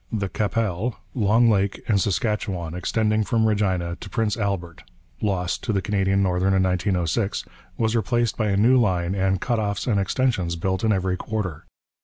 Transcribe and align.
The 0.11 0.29
Qu'Appelle, 0.29 0.95
Long 1.13 1.47
Lake 1.47 1.83
and 1.87 2.01
Saskatchewan, 2.01 2.73
extending 2.73 3.23
from 3.23 3.45
Regina 3.45 3.97
to 3.97 4.09
Prince 4.09 4.35
Albert, 4.35 4.81
lost 5.21 5.63
to 5.65 5.71
the 5.73 5.79
Canadian 5.83 6.23
Northern 6.23 6.55
in 6.55 6.63
1906, 6.63 7.45
was 7.77 7.95
replaced 7.95 8.35
by 8.35 8.47
a 8.49 8.57
new 8.57 8.79
line 8.79 9.13
and 9.13 9.39
'cutoffs' 9.39 9.85
and 9.85 9.99
extensions 9.99 10.55
built 10.55 10.83
in 10.83 10.91
every 10.91 11.17
quarter. 11.17 11.65